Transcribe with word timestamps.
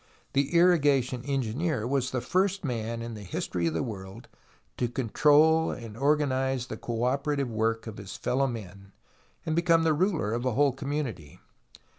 The 0.33 0.55
irrigation 0.55 1.23
engineer 1.25 1.85
was 1.85 2.09
the 2.09 2.21
first 2.21 2.65
man 2.65 3.03
in 3.03 3.13
the 3.13 3.21
history 3.21 3.67
of 3.67 3.75
the 3.75 3.83
world 3.83 4.29
to 4.77 4.87
control 4.87 5.69
and 5.69 5.95
organize 5.95 6.65
the 6.65 6.77
co 6.77 7.03
opera 7.03 7.37
tive 7.37 7.51
work 7.51 7.85
of 7.85 7.97
his 7.97 8.17
fellow 8.17 8.47
men, 8.47 8.93
and 9.45 9.55
become 9.55 9.83
the 9.83 9.93
ruler 9.93 10.33
of 10.33 10.43
a 10.43 10.53
whole 10.53 10.71
community. 10.71 11.39